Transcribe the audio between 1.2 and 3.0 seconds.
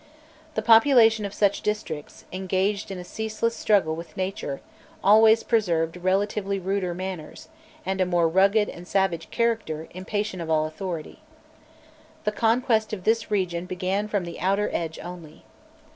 of such districts, engaged in